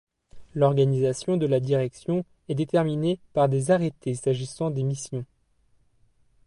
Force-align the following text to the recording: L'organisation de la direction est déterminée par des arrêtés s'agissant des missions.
L'organisation 0.55 1.37
de 1.37 1.45
la 1.45 1.59
direction 1.59 2.25
est 2.49 2.55
déterminée 2.55 3.19
par 3.33 3.47
des 3.49 3.69
arrêtés 3.69 4.15
s'agissant 4.15 4.71
des 4.71 4.81
missions. 4.81 5.25